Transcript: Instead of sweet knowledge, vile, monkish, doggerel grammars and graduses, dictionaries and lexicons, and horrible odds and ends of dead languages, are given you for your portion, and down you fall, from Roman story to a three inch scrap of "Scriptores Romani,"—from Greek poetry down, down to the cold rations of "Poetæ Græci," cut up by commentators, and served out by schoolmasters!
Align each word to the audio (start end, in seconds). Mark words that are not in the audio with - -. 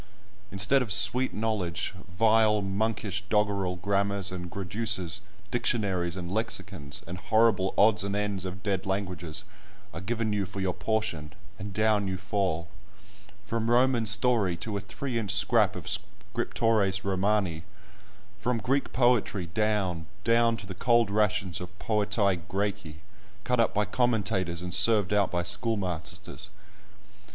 Instead 0.51 0.81
of 0.81 0.91
sweet 0.91 1.31
knowledge, 1.31 1.93
vile, 2.17 2.59
monkish, 2.63 3.23
doggerel 3.29 3.75
grammars 3.75 4.31
and 4.31 4.49
graduses, 4.49 5.21
dictionaries 5.51 6.15
and 6.15 6.31
lexicons, 6.33 7.03
and 7.05 7.19
horrible 7.19 7.71
odds 7.77 8.03
and 8.03 8.15
ends 8.15 8.43
of 8.43 8.63
dead 8.63 8.87
languages, 8.87 9.43
are 9.93 10.01
given 10.01 10.33
you 10.33 10.43
for 10.47 10.59
your 10.59 10.73
portion, 10.73 11.33
and 11.59 11.71
down 11.71 12.07
you 12.07 12.17
fall, 12.17 12.67
from 13.45 13.69
Roman 13.69 14.07
story 14.07 14.57
to 14.57 14.75
a 14.75 14.81
three 14.81 15.19
inch 15.19 15.29
scrap 15.35 15.75
of 15.75 15.85
"Scriptores 15.85 17.03
Romani,"—from 17.03 18.57
Greek 18.57 18.91
poetry 18.91 19.45
down, 19.53 20.07
down 20.23 20.57
to 20.57 20.65
the 20.65 20.73
cold 20.73 21.11
rations 21.11 21.61
of 21.61 21.77
"Poetæ 21.77 22.41
Græci," 22.49 22.95
cut 23.43 23.59
up 23.59 23.75
by 23.75 23.85
commentators, 23.85 24.63
and 24.63 24.73
served 24.73 25.13
out 25.13 25.29
by 25.29 25.43
schoolmasters! 25.43 26.49